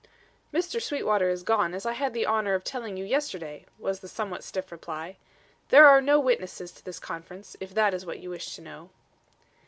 "Mr. 0.51 0.81
Sweetwater 0.81 1.29
is 1.29 1.43
gone, 1.43 1.75
as 1.75 1.85
I 1.85 1.93
had 1.93 2.11
the 2.11 2.25
honour 2.25 2.55
of 2.55 2.63
telling 2.63 2.97
you 2.97 3.05
yesterday," 3.05 3.67
was 3.77 3.99
the 3.99 4.07
somewhat 4.07 4.43
stiff 4.43 4.71
reply. 4.71 5.17
"There 5.69 5.85
are 5.85 6.01
no 6.01 6.19
witnesses 6.19 6.71
to 6.71 6.83
this 6.83 6.97
conference, 6.97 7.55
if 7.59 7.75
that 7.75 7.93
is 7.93 8.03
what 8.03 8.17
you 8.17 8.31
wish 8.31 8.55
to 8.55 8.63
know." 8.63 8.89